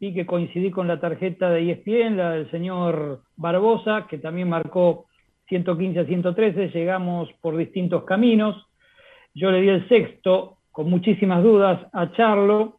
[0.00, 5.06] y que coincidí con la tarjeta de ESPN, la del señor Barbosa, que también marcó
[5.48, 8.66] 115 a 113, llegamos por distintos caminos.
[9.34, 12.78] Yo le di el sexto con muchísimas dudas a Charlo,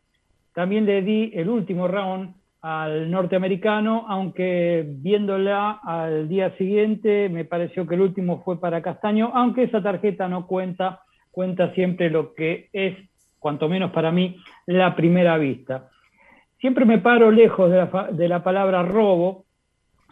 [0.54, 7.88] también le di el último round al norteamericano, aunque viéndola al día siguiente me pareció
[7.88, 11.02] que el último fue para Castaño, aunque esa tarjeta no cuenta,
[11.32, 12.98] cuenta siempre lo que es,
[13.40, 15.90] cuanto menos para mí, la primera vista.
[16.60, 19.46] Siempre me paro lejos de la, de la palabra robo,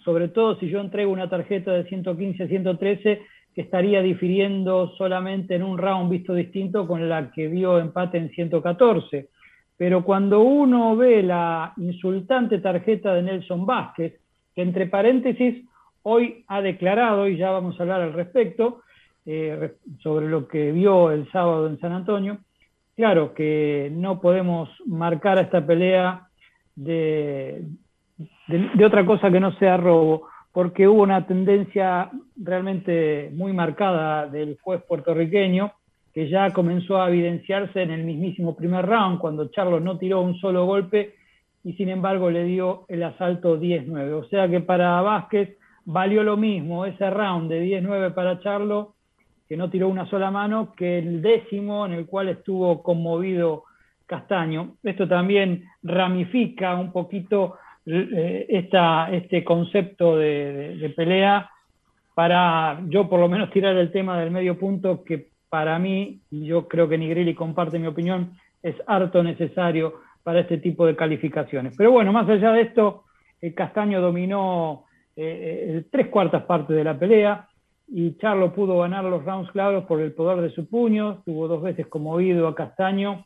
[0.04, 3.22] sobre todo si yo entrego una tarjeta de 115 a 113
[3.54, 8.30] que estaría difiriendo solamente en un round visto distinto con la que dio empate en
[8.30, 9.30] 114
[9.78, 14.20] pero cuando uno ve la insultante tarjeta de Nelson Vázquez,
[14.56, 15.64] que entre paréntesis
[16.02, 18.82] hoy ha declarado, y ya vamos a hablar al respecto,
[19.26, 22.40] eh, sobre lo que vio el sábado en San Antonio,
[22.96, 26.27] claro que no podemos marcar a esta pelea
[26.78, 27.66] de,
[28.48, 34.58] de otra cosa que no sea robo, porque hubo una tendencia realmente muy marcada del
[34.62, 35.74] juez puertorriqueño
[36.18, 40.36] que ya comenzó a evidenciarse en el mismísimo primer round, cuando Charlo no tiró un
[40.40, 41.14] solo golpe
[41.64, 44.14] y sin embargo le dio el asalto 10-9.
[44.14, 48.96] O sea que para Vázquez valió lo mismo ese round de 10-9 para Charlo,
[49.48, 53.66] que no tiró una sola mano, que el décimo en el cual estuvo conmovido
[54.08, 54.78] Castaño.
[54.82, 61.50] Esto también ramifica un poquito eh, este concepto de, de pelea
[62.16, 66.46] para yo por lo menos tirar el tema del medio punto que para mí, y
[66.46, 71.76] yo creo que Nigrelli comparte mi opinión, es harto necesario para este tipo de calificaciones.
[71.78, 73.04] Pero bueno, más allá de esto,
[73.40, 74.86] el Castaño dominó
[75.16, 77.48] eh, eh, tres cuartas partes de la pelea
[77.88, 81.62] y Charlo pudo ganar los rounds claros por el poder de su puño, tuvo dos
[81.62, 83.26] veces conmovido a Castaño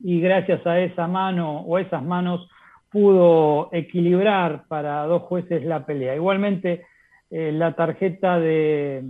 [0.00, 2.48] y gracias a esa mano o esas manos
[2.90, 6.14] pudo equilibrar para dos jueces la pelea.
[6.14, 6.86] Igualmente,
[7.30, 9.02] eh, la tarjeta de,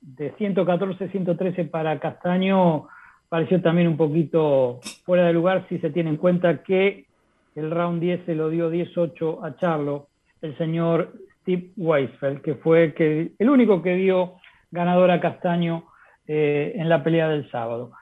[0.00, 2.88] de 114-113 para Castaño
[3.28, 7.06] pareció también un poquito fuera de lugar si se tiene en cuenta que
[7.54, 10.08] el round 10 se lo dio 18 a Charlo,
[10.42, 14.34] el señor Steve Weisfeld, que fue que, el único que dio
[14.70, 15.84] ganador a Castaño
[16.26, 17.92] eh, en la pelea del sábado.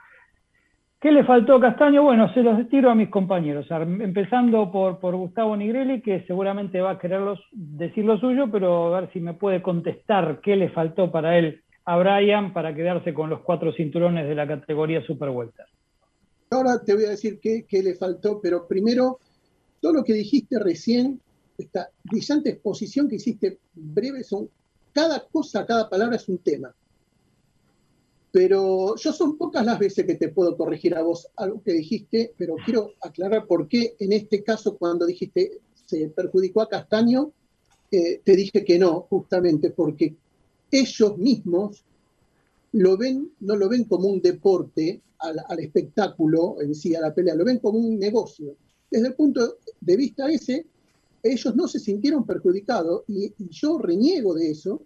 [1.00, 2.02] ¿Qué le faltó a Castaño?
[2.02, 6.92] Bueno, se los tiro a mis compañeros, empezando por, por Gustavo Nigrelli, que seguramente va
[6.92, 7.22] a querer
[7.52, 11.62] decir lo suyo, pero a ver si me puede contestar qué le faltó para él
[11.84, 15.66] a Brian para quedarse con los cuatro cinturones de la categoría Super Welter.
[16.50, 19.20] Ahora te voy a decir qué, le faltó, pero primero,
[19.80, 21.20] todo lo que dijiste recién,
[21.56, 24.50] esta brillante exposición que hiciste breve, son
[24.92, 26.74] cada cosa, cada palabra es un tema.
[28.30, 32.34] Pero yo son pocas las veces que te puedo corregir a vos algo que dijiste,
[32.36, 37.32] pero quiero aclarar por qué en este caso cuando dijiste se perjudicó a Castaño,
[37.90, 40.14] eh, te dije que no, justamente porque
[40.70, 41.82] ellos mismos
[42.72, 47.34] lo ven, no lo ven como un deporte al, espectáculo en sí, a la pelea,
[47.34, 48.54] lo ven como un negocio.
[48.90, 50.66] Desde el punto de vista ese,
[51.22, 54.82] ellos no se sintieron perjudicados y, yo reniego de eso,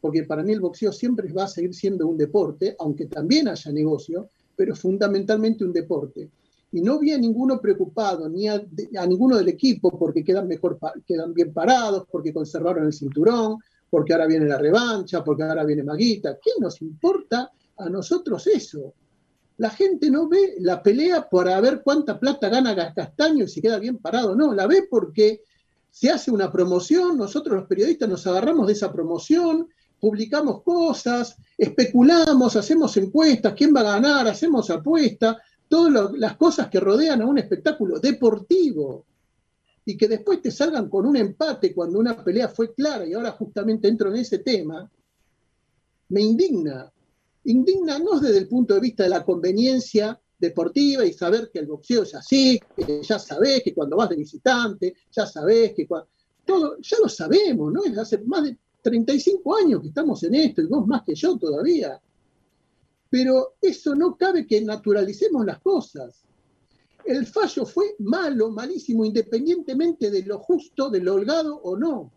[0.00, 3.72] porque para mí el boxeo siempre va a seguir siendo un deporte, aunque también haya
[3.72, 6.30] negocio, pero fundamentalmente un deporte.
[6.72, 8.62] Y no vi a ninguno preocupado, ni a,
[8.98, 13.58] a ninguno del equipo, porque quedan, mejor, quedan bien parados, porque conservaron el cinturón,
[13.90, 16.38] porque ahora viene la revancha, porque ahora viene Maguita.
[16.42, 18.92] ¿Qué nos importa a nosotros eso?
[19.56, 23.78] La gente no ve la pelea para ver cuánta plata gana Castaño y si queda
[23.78, 25.42] bien parado, no, la ve porque
[25.90, 29.68] se hace una promoción, nosotros los periodistas nos agarramos de esa promoción,
[30.00, 35.36] publicamos cosas, especulamos, hacemos encuestas, quién va a ganar, hacemos apuestas,
[35.68, 39.04] todas las cosas que rodean a un espectáculo deportivo
[39.84, 43.32] y que después te salgan con un empate cuando una pelea fue clara y ahora
[43.32, 44.90] justamente entro en ese tema,
[46.10, 46.92] me indigna.
[47.44, 51.66] Indigna no desde el punto de vista de la conveniencia deportiva y saber que el
[51.66, 56.08] boxeo es así, que ya sabés que cuando vas de visitante, ya sabés que cuando...
[56.44, 57.84] Todo, ya lo sabemos, ¿no?
[57.84, 58.56] Es hace más de
[58.88, 62.00] 35 años que estamos en esto y vos más que yo todavía.
[63.10, 66.28] Pero eso no cabe que naturalicemos las cosas
[67.08, 72.12] el fallo fue malo, malísimo, independientemente de lo justo, de lo holgado o no.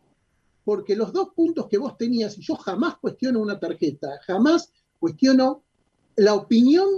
[0.65, 5.63] Porque los dos puntos que vos tenías, y yo jamás cuestiono una tarjeta, jamás cuestiono
[6.17, 6.89] la opinión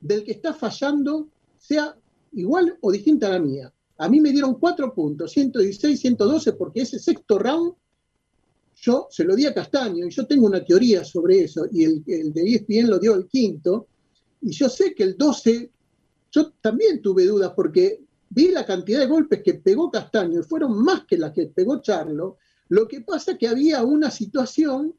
[0.00, 1.28] del que está fallando,
[1.58, 1.96] sea
[2.32, 3.72] igual o distinta a la mía.
[3.96, 7.72] A mí me dieron cuatro puntos, 116, 112, porque ese sexto round
[8.80, 12.02] yo se lo di a Castaño y yo tengo una teoría sobre eso y el,
[12.06, 13.86] el de ESPN lo dio el quinto
[14.40, 15.70] y yo sé que el 12
[16.32, 18.00] yo también tuve dudas porque
[18.30, 21.82] vi la cantidad de golpes que pegó Castaño y fueron más que las que pegó
[21.82, 22.38] Charlo,
[22.68, 24.94] lo que pasa que había una situación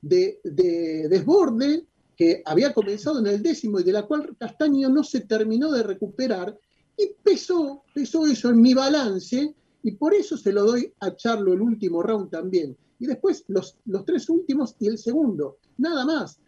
[0.00, 1.84] de, desborde
[2.16, 5.82] que había comenzado en el décimo y de la cual Castaño no se terminó de
[5.82, 6.56] recuperar
[6.96, 11.52] y pesó, pesó eso en mi balance y por eso se lo doy a Charlo
[11.52, 12.76] el último round también.
[13.02, 16.38] Y después los, los tres últimos y el segundo, nada más.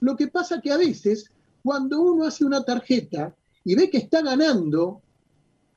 [0.00, 1.30] Lo que pasa que a veces
[1.62, 5.00] cuando uno hace una tarjeta y ve que está ganando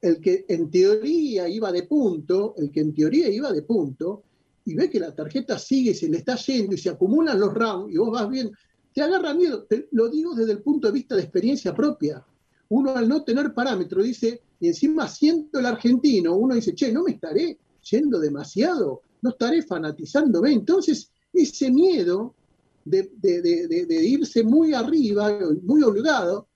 [0.01, 4.23] el que en teoría iba de punto, el que en teoría iba de punto,
[4.65, 7.93] y ve que la tarjeta sigue, se le está yendo y se acumulan los rounds
[7.93, 8.51] y vos vas bien,
[8.93, 9.65] te agarra miedo.
[9.91, 12.21] lo digo desde el punto de vista de experiencia propia.
[12.67, 17.03] Uno al no tener parámetro dice, y encima siendo el argentino, uno dice, che, no
[17.03, 17.57] me estaré
[17.89, 20.53] yendo demasiado, no estaré fanatizándome.
[20.53, 22.35] Entonces, ese miedo
[22.85, 23.09] de,
[24.03, 26.47] irse muy arriba, muy holgado,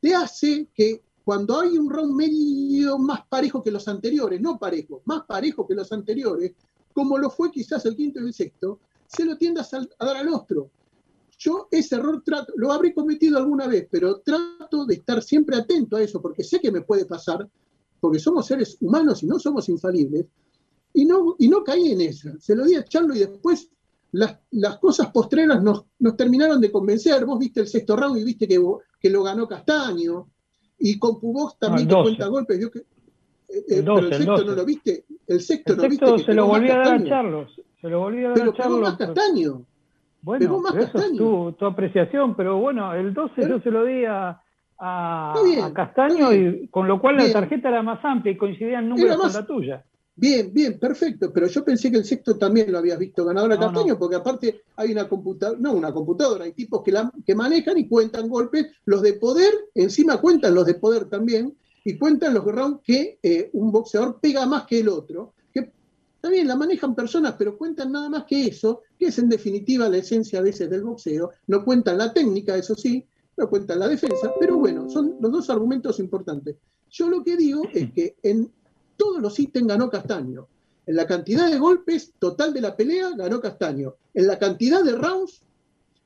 [0.00, 5.00] te hace que cuando hay un round medio más parejo que los anteriores, no parejo,
[5.06, 6.52] más parejo que los anteriores,
[6.92, 10.28] como lo fue quizás el quinto y el sexto, se lo tiendas a, dar al
[10.28, 10.70] otro.
[11.38, 15.96] Yo ese error trato, lo habré cometido alguna vez, pero trato de estar siempre atento
[15.96, 17.48] a eso, porque sé que me puede pasar,
[17.98, 20.26] porque somos seres humanos y no somos infalibles,
[20.92, 22.38] y no, y no caí en esa.
[22.38, 23.70] Se lo di a Charlo y después
[24.12, 27.24] las, las cosas postreras nos, nos, terminaron de convencer.
[27.24, 28.60] Vos viste el sexto round y viste que,
[29.00, 30.26] que lo ganó Castaño.
[30.78, 32.70] Y con Pubos también te cuenta golpes.
[32.70, 32.84] que, eh,
[33.48, 35.04] eh, pero el sexto no lo viste.
[35.26, 36.18] El sexto, no viste.
[36.24, 37.60] se lo volvió a dar a Charlos.
[37.80, 38.80] Se lo volvió a dar pero a Charlos.
[38.80, 39.64] Más Castaño.
[40.22, 41.12] Bueno, pegó más Castaño.
[41.12, 44.40] es tu, tu, apreciación, pero bueno, el 12 yo se lo di a,
[44.78, 49.16] a, a Castaño, y con lo cual la tarjeta era más amplia y coincidían números
[49.16, 49.84] con la tuya.
[50.20, 53.58] Bien, bien, perfecto, pero yo pensé que el sexto también lo habías visto ganador a
[53.58, 57.78] Castaño, porque aparte hay una computadora, no una computadora, hay tipos que, la, que manejan
[57.78, 61.56] y cuentan golpes, los de poder, encima cuentan los de poder también,
[61.86, 65.72] y cuentan los rounds que eh, un boxeador pega más que el otro, que
[66.20, 69.96] también la manejan personas, pero cuentan nada más que eso, que es en definitiva la
[69.96, 73.06] esencia a veces del boxeo, no cuentan la técnica, eso sí,
[73.38, 76.56] no cuentan la defensa, pero bueno, son los dos argumentos importantes.
[76.90, 78.52] Yo lo que digo es que en
[79.00, 80.46] todos los ítems ganó Castaño.
[80.84, 83.94] En la cantidad de golpes total de la pelea ganó Castaño.
[84.12, 85.40] En la cantidad de rounds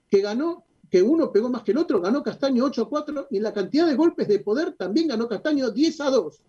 [0.09, 3.27] que ganó, que uno pegó más que el otro, ganó Castaño 8 a 4.
[3.33, 6.41] Y en la cantidad de golpes de poder también ganó Castaño 10 a 2.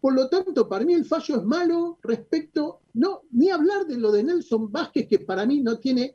[0.00, 4.12] Por lo tanto, para mí el fallo es malo respecto, no, ni hablar de lo
[4.12, 6.14] de Nelson Vázquez, que para mí no tiene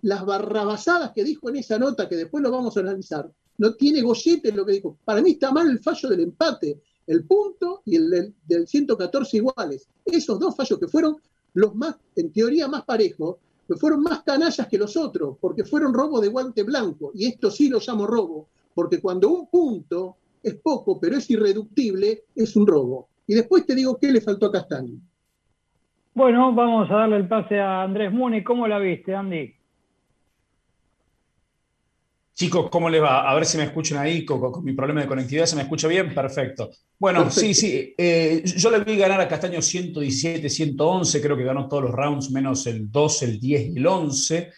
[0.00, 4.00] las barrabasadas que dijo en esa nota, que después lo vamos a analizar, no tiene
[4.00, 4.96] gollete lo que dijo.
[5.04, 9.88] Para mí está mal el fallo del empate el punto y el del, 114 iguales.
[10.04, 11.16] Esos dos fallos que fueron
[11.54, 15.92] los más, en teoría, más parejos, que fueron más canallas que los otros, porque fueron
[15.92, 17.10] robo de guante blanco.
[17.14, 22.24] Y esto sí lo llamo robo, porque cuando un punto es poco, pero es irreductible,
[22.36, 23.08] es un robo.
[23.26, 25.00] Y después te digo qué le faltó a Castaño.
[26.14, 28.44] Bueno, vamos a darle el pase a Andrés Muni.
[28.44, 29.54] ¿Cómo la viste, Andy?
[32.38, 33.28] Chicos, ¿cómo les va?
[33.28, 35.46] A ver si me escuchan ahí con, mi problema de conectividad.
[35.46, 36.14] ¿Se me escucha bien?
[36.14, 36.70] Perfecto.
[36.96, 37.92] Bueno, sí, sí.
[37.98, 41.20] Eh, yo le vi ganar a Castaño 117, 111.
[41.20, 44.52] Creo que ganó todos los rounds, menos el 12, el 10 y el 11.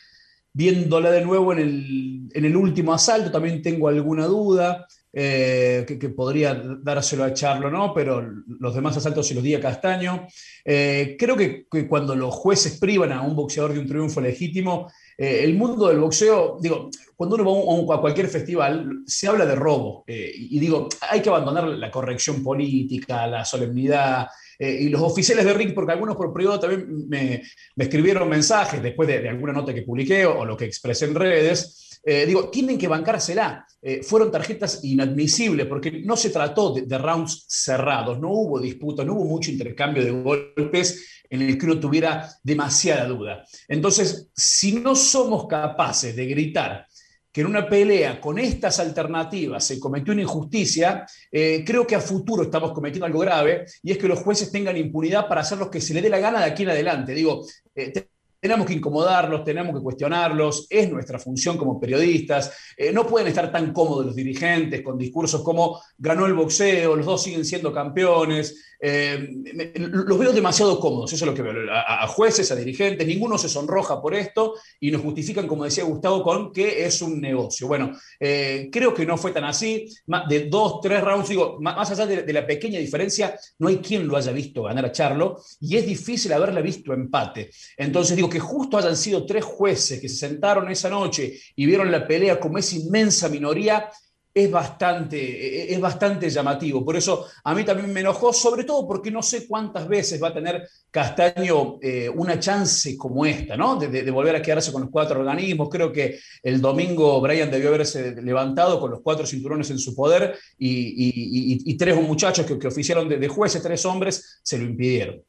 [0.53, 4.87] Viéndola de nuevo en el, último asalto, también tengo alguna duda.
[5.13, 7.95] Eh, que, podría dárselo a Charlo, ¿no?
[7.95, 8.31] Pero
[8.61, 10.27] los demás asaltos se los di a Castaño.
[10.67, 14.87] Eh, creo que, que, cuando los jueces privan a un boxeador de un triunfo legítimo,
[15.21, 19.55] eh, el mundo del boxeo, digo, cuando uno va a, cualquier festival, se habla de
[19.55, 20.03] robo.
[20.07, 24.29] Eh, y digo, hay que abandonar la corrección política, la solemnidad.
[24.59, 27.43] Eh, y los oficiales de ring, porque algunos por privado también me,
[27.77, 32.01] escribieron mensajes después de, alguna nota que publiqué o, lo que expresé en redes.
[32.03, 33.67] digo, tienen que bancársela.
[34.03, 39.13] fueron tarjetas inadmisibles porque no se trató de, de rounds cerrados, no hubo disputa, no
[39.13, 43.45] hubo mucho intercambio de golpes en el que uno tuviera demasiada duda.
[43.69, 46.87] Entonces, si no somos capaces de gritar
[47.33, 52.01] que en una pelea con estas alternativas se cometió una injusticia, eh, creo que a
[52.01, 55.71] futuro estamos cometiendo algo grave y es que los jueces tengan impunidad para hacer lo
[55.71, 57.15] que se les dé la gana de aquí en adelante.
[57.15, 57.93] Digo, eh,
[58.41, 62.53] tenemos que incomodarlos, tenemos que cuestionarlos, es nuestra función como periodistas.
[62.77, 67.07] Eh, no pueden estar tan cómodos los dirigentes con discursos como ganó el boxeo, los
[67.07, 68.70] dos siguen siendo campeones.
[68.83, 69.29] Eh,
[69.77, 71.71] los veo demasiado cómodos, eso es lo que veo.
[71.71, 76.23] A, jueces, a dirigentes, ninguno se sonroja por esto y nos justifican, como decía Gustavo,
[76.23, 77.67] con que es un negocio.
[77.67, 79.87] Bueno, eh, creo que no fue tan así.
[80.29, 84.07] De dos, tres rounds, digo, más allá de, de, la pequeña diferencia, no hay quien
[84.07, 87.51] lo haya visto ganar a Charlo y es difícil haberle visto empate.
[87.77, 91.91] Entonces, digo, que justo hayan sido tres jueces que se sentaron esa noche y vieron
[91.91, 93.91] la pelea como esa inmensa minoría,
[94.33, 96.85] es bastante, es bastante llamativo.
[96.85, 100.29] Por eso a mí también me enojó, sobre todo porque no sé cuántas veces va
[100.29, 103.77] a tener Castaño eh, una chance como esta, ¿no?
[103.77, 105.69] De, volver a quedarse con los cuatro organismos.
[105.69, 110.37] Creo que el domingo Brian debió haberse levantado con los cuatro cinturones en su poder
[110.59, 115.23] y, tres muchachos que, oficiaron de, de jueces, tres hombres, se lo impidieron.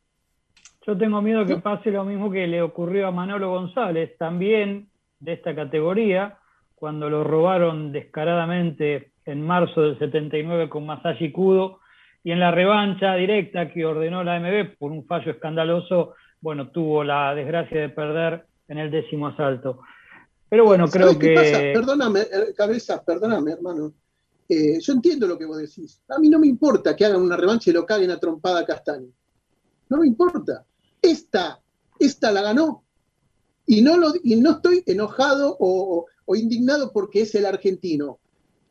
[0.85, 4.89] Yo tengo miedo que pase lo mismo que le ocurrió a Manolo González, también
[5.19, 6.39] de esta categoría,
[6.81, 11.79] cuando lo robaron descaradamente en marzo del 79 con Masashi Kudo,
[12.23, 17.03] y en la revancha directa que ordenó la MB por un fallo escandaloso, bueno, tuvo
[17.03, 19.81] la desgracia de perder en el décimo asalto.
[20.49, 21.71] Pero bueno, creo que...
[21.75, 23.93] Perdóname, eh, cabeza, perdóname, hermano.
[24.49, 26.01] Eh, yo entiendo lo que vos decís.
[26.09, 28.65] A mí no me importa que hagan una revancha y lo caguen a trompada a
[28.65, 29.09] Castaño.
[29.87, 30.65] No me importa.
[30.99, 31.59] Esta,
[31.99, 32.85] esta la ganó.
[33.65, 38.19] Y no, lo, y no estoy enojado o, indignado porque es el argentino.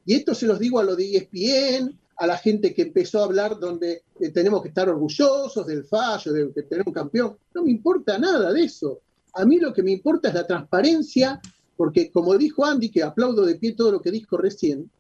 [0.07, 3.25] Y esto se los digo a lo de ESPN, a la gente que empezó a
[3.25, 7.37] hablar donde eh, tenemos que estar orgullosos del fallo, de, tener un campeón.
[7.55, 9.01] No me importa nada de eso.
[9.35, 11.41] A mí lo que me importa es la transparencia,
[11.77, 14.91] porque como dijo Andy, que aplaudo de pie todo lo que dijo recién,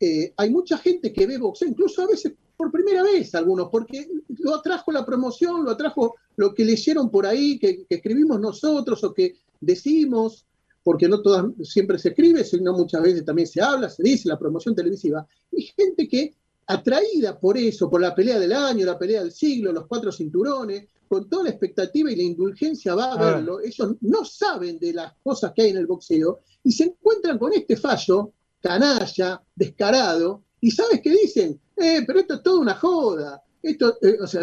[0.00, 4.08] eh, hay mucha gente que ve boxeo, incluso a veces por primera vez algunos, porque
[4.38, 9.12] lo atrajo la promoción, lo atrajo lo que leyeron por ahí, que, escribimos nosotros o
[9.12, 10.46] que decimos,
[10.84, 14.38] porque no todas siempre se escribe, sino muchas veces también se habla, se dice la
[14.38, 16.36] promoción televisiva, y gente que
[16.68, 20.86] atraída por eso, por la pelea del año, la pelea del siglo, los cuatro cinturones,
[21.08, 23.34] con toda la expectativa y la indulgencia va a ah.
[23.34, 27.38] verlo, ellos no saben de las cosas que hay en el boxeo y se encuentran
[27.38, 31.60] con este fallo canalla, descarado, y ¿sabes qué dicen?
[31.76, 33.42] Eh, pero esto es toda una joda.
[33.60, 34.42] Esto, eh, o sea,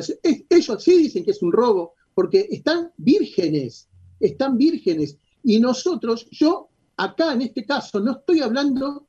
[0.49, 3.87] ellos sí dicen que es un robo, porque están vírgenes,
[4.19, 5.17] están vírgenes.
[5.43, 9.07] Y nosotros, yo acá en este caso, no estoy hablando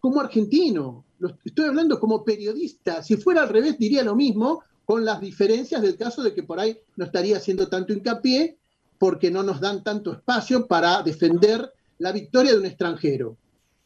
[0.00, 1.04] como argentino,
[1.44, 3.02] estoy hablando como periodista.
[3.02, 6.58] Si fuera al revés, diría lo mismo, con las diferencias del caso de que por
[6.58, 8.56] ahí no estaría haciendo tanto hincapié,
[8.98, 13.36] porque no nos dan tanto espacio para defender la victoria de un extranjero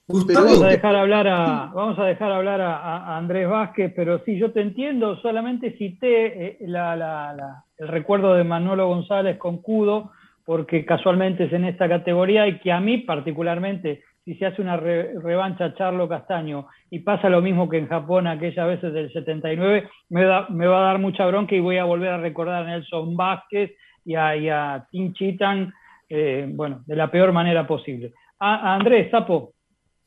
[0.09, 4.53] vamos a dejar hablar a, vamos a dejar hablar a, Andrés Vázquez, pero sí, yo
[4.53, 10.13] te entiendo, solamente cité eh, el recuerdo de Manolo González con Cudo,
[10.45, 14.77] porque casualmente es en esta categoría y que a mí particularmente, si se hace una
[14.77, 20.25] revancha Charlo Castaño y pasa lo mismo que en Japón aquellas veces del 79, me,
[20.51, 23.73] me va a dar mucha bronca y voy a volver a recordar a Nelson Vázquez
[24.07, 25.73] y a, Tim Chitan,
[26.09, 28.13] eh, bueno, de la peor manera posible.
[28.39, 29.55] A, Andrés, Sapo,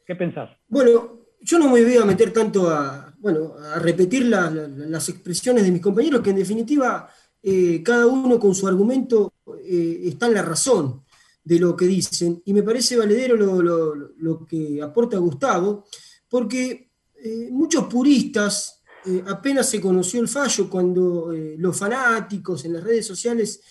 [0.09, 0.49] ¿Qué pensás?
[0.67, 5.71] Bueno, yo no me voy a meter tanto a, bueno, a repetir las expresiones de
[5.71, 7.07] mis compañeros, que en definitiva
[7.43, 11.03] eh, cada uno con su argumento eh, está en la razón
[11.43, 12.41] de lo que dicen.
[12.43, 15.85] Y me parece valedero lo, que aporta Gustavo,
[16.27, 16.89] porque
[17.23, 18.81] eh, muchos puristas,
[19.27, 23.61] apenas se conoció el fallo cuando los fanáticos en las redes sociales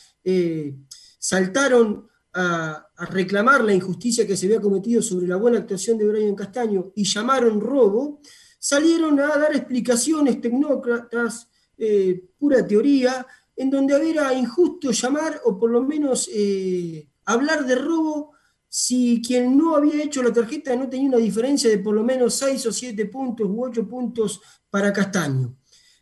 [1.18, 6.34] saltaron a, reclamar la injusticia que se había cometido sobre la buena actuación de Brian
[6.34, 8.20] Castaño y llamaron robo,
[8.58, 13.26] salieron a dar explicaciones tecnócratas, eh, pura teoría,
[13.56, 18.32] en donde era injusto llamar o por lo menos eh, hablar de robo
[18.68, 22.34] si quien no había hecho la tarjeta no tenía una diferencia de por lo menos
[22.34, 24.40] 6 o 7 puntos u 8 puntos
[24.70, 25.56] para Castaño.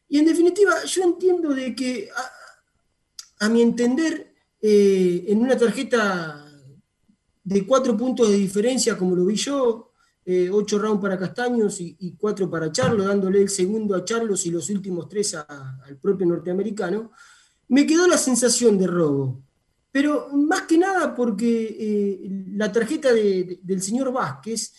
[0.08, 2.08] Y en definitiva, yo entiendo de que,
[3.38, 4.25] a mi entender,
[4.60, 6.44] eh, en una tarjeta
[7.44, 9.92] de cuatro puntos de diferencia, como lo vi yo,
[10.24, 14.50] eh, ocho rounds para Castaños y, cuatro para Charlo, dándole el segundo a Charlos y
[14.50, 17.12] los últimos tres al propio norteamericano,
[17.68, 19.42] me quedó la sensación de robo.
[19.92, 24.72] Pero más que nada porque eh, la tarjeta del señor Vázquez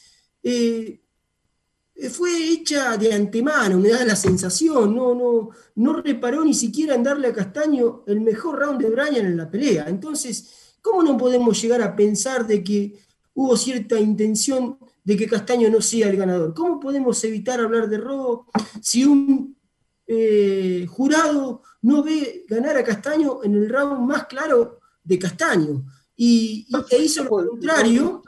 [2.11, 7.03] fue hecha de antemano, me da la sensación, no, no, no reparó ni siquiera en
[7.03, 9.85] darle a Castaño el mejor round de Brian en la pelea.
[9.87, 12.99] Entonces, ¿cómo no podemos llegar a pensar de que
[13.33, 16.53] hubo cierta intención de que Castaño no sea el ganador?
[16.53, 18.45] ¿Cómo podemos evitar hablar de robo
[18.79, 19.57] si un
[20.05, 25.83] eh, jurado no ve ganar a Castaño en el round más claro de Castaño?
[26.15, 28.21] Y, e hizo lo contrario,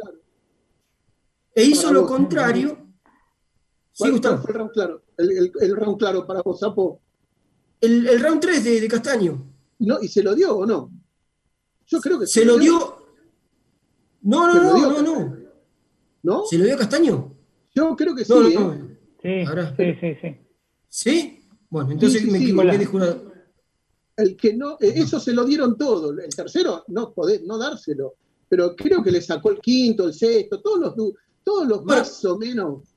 [1.53, 2.88] e hizo lo contrario
[4.05, 4.41] Sí, Gustavo.
[4.47, 5.03] el round claro?
[5.17, 7.01] El, round claro para vos, Sapo.
[7.81, 9.45] El, round 3 de, Castaño.
[9.79, 10.91] No, ¿Y se lo dio o no?
[11.85, 12.97] Yo creo que se, lo dio.
[14.21, 15.37] No, no, no, no, no,
[16.23, 16.45] no.
[16.45, 17.35] ¿Se lo dio a Castaño?
[17.75, 18.33] Yo creo que sí.
[18.33, 19.45] ¿eh?
[19.77, 20.37] Sí, sí, sí,
[20.87, 21.39] sí.
[21.69, 23.33] Bueno, entonces me equivoqué de jurado.
[24.15, 26.11] El que no, eh, eso se lo dieron todo.
[26.11, 28.15] El tercero, no poder, no dárselo.
[28.47, 31.13] Pero creo que le sacó el quinto, el sexto, todos los,
[31.43, 32.88] todos los más o menos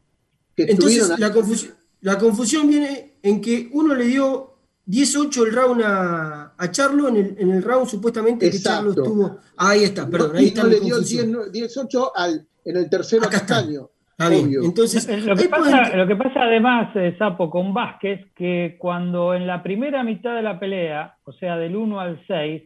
[0.57, 4.57] Entonces, la, confusión, la confusión viene en que uno le dio
[4.87, 9.39] 18 el round a, a Charlo en el, en el, round supuestamente que Charlo estuvo.
[9.57, 10.65] Ahí está, perdón, ahí está.
[10.65, 13.89] No le dio 18 al, en el tercero a Castaño.
[14.31, 19.47] Entonces, lo que, pasa, lo que pasa además, eh, Sapo, con Vázquez, que cuando en
[19.47, 22.63] la primera mitad de la pelea, o sea, del 1 al 6,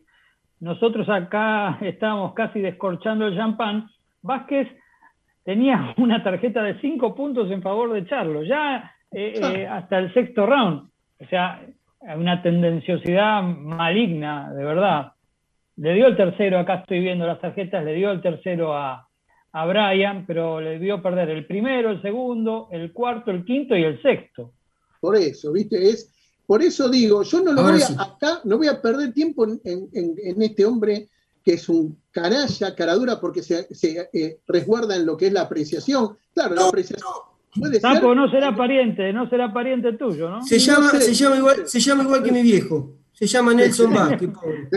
[0.61, 3.89] nosotros acá estábamos casi descorchando el champán,
[4.23, 4.69] Vázquez
[5.47, 10.13] tenía una tarjeta de 5 puntos en favor de Charlo, ya eh, eh, hasta el
[10.13, 10.91] sexto round.
[11.19, 11.65] O sea,
[12.15, 15.13] una tendenciosidad maligna, de verdad.
[15.77, 19.09] Le dio el tercero, acá estoy viendo las tarjetas, le dio el tercero a,
[19.53, 23.85] a Brian, pero le vio perder el primero, el segundo, el cuarto, el quinto y
[23.85, 24.53] el sexto.
[25.01, 25.77] Por eso, ¿viste?
[25.89, 26.13] Es,
[26.47, 30.43] por eso digo, yo no lo voy a, acá, no voy a perder tiempo en,
[30.43, 31.09] este hombre
[31.47, 33.69] que es un canalla, caradura, porque se,
[34.13, 36.19] eh, resguarda en lo que es la apreciación.
[36.35, 37.09] Claro, la apreciación.
[37.55, 40.43] Puede Tapo no será pariente, no será pariente tuyo, ¿no?
[40.43, 42.97] Se llama, se llama, igual, se llama igual que mi viejo.
[43.13, 44.69] Se llama Nelson Vázquez, pobre.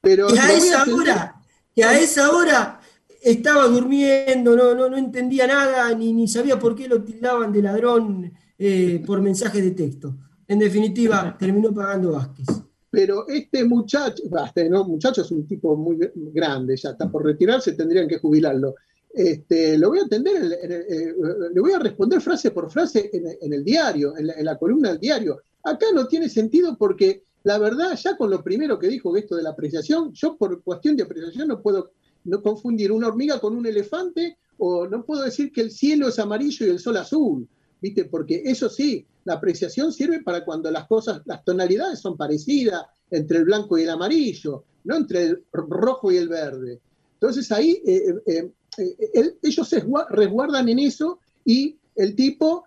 [0.00, 1.34] Pero a esa hora,
[1.74, 2.80] que a esa hora
[3.22, 7.60] estaba durmiendo, no, no, no entendía nada, ni, ni sabía por qué lo tildaban de
[7.60, 10.16] ladrón eh, por mensaje de texto.
[10.48, 12.46] En definitiva, terminó pagando Vázquez.
[12.92, 14.84] Pero este muchacho, este, ¿no?
[14.84, 18.74] muchacho es un tipo muy grande, ya está por retirarse, tendrían que jubilarlo.
[19.14, 21.14] Este, lo voy a atender, eh,
[21.54, 24.90] le voy a responder frase por frase en, el diario, en la, en la, columna
[24.90, 25.40] del diario.
[25.64, 29.42] Acá no tiene sentido porque la verdad, ya con lo primero que dijo esto de
[29.42, 31.92] la apreciación, yo por cuestión de apreciación no puedo
[32.24, 36.18] no confundir una hormiga con un elefante, o no puedo decir que el cielo es
[36.18, 37.48] amarillo y el sol azul,
[37.82, 38.04] ¿viste?
[38.04, 43.38] Porque eso sí, la apreciación sirve para cuando las cosas, las tonalidades son parecidas entre
[43.38, 46.80] el blanco y el amarillo, no entre el rojo y el verde.
[47.14, 52.64] Entonces ahí eh, eh, eh, ellos se resguardan en eso y el tipo,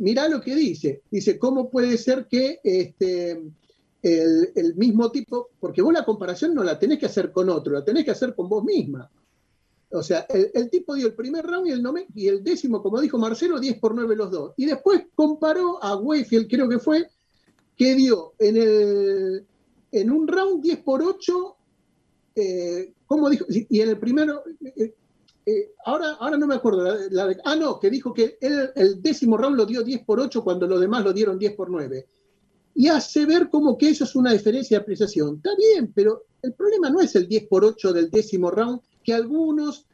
[0.00, 3.40] mira lo que dice, dice, ¿cómo puede ser que este,
[4.02, 7.84] el, mismo tipo, porque vos la comparación no la tenés que hacer con otro, la
[7.84, 9.10] tenés que hacer con vos misma.
[9.92, 11.82] O sea, el, tipo dio el primer round y el,
[12.14, 14.54] y el décimo, como dijo Marcelo, 10 por 9 los dos.
[14.56, 17.08] Y después comparó a Wayfield, creo que fue,
[17.76, 19.46] que dio en, el,
[19.90, 21.56] en un round 10 por 8,
[22.36, 23.44] eh, ¿cómo dijo?
[23.48, 24.42] Y en el primero,
[24.76, 24.94] eh,
[25.44, 26.86] eh, ahora, ahora no me acuerdo,
[27.44, 30.80] ah, no, que dijo que el décimo round lo dio 10 por 8 cuando los
[30.80, 32.06] demás lo dieron 10 por 9
[32.74, 35.36] y hace ver como que eso es una diferencia de apreciación.
[35.36, 39.14] Está bien, pero el problema no es el 10 por 8 del décimo round, que
[39.14, 39.86] algunos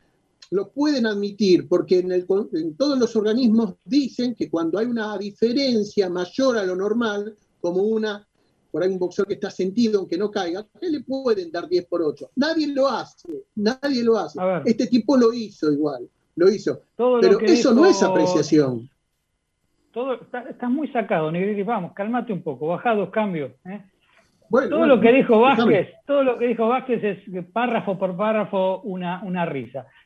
[0.50, 5.16] lo pueden admitir, porque en, el, en todos los organismos dicen que cuando hay una
[5.18, 8.26] diferencia mayor a lo normal, como una,
[8.70, 11.86] por ahí un boxeador que está sentido aunque no caiga, ¿qué le pueden dar 10
[11.86, 12.30] por 8?
[12.36, 14.38] Nadie lo hace, nadie lo hace.
[14.64, 16.80] Este tipo lo hizo igual, lo hizo.
[16.96, 18.88] pero eso no es apreciación
[19.92, 23.52] todo, estás muy sacado, Negriti, vamos, cálmate un poco, baja dos cambios.
[23.64, 23.82] ¿eh?
[24.50, 29.22] Todo lo que dijo Vázquez, todo lo que dijo Vázquez es párrafo por párrafo una,
[29.22, 29.86] una risa.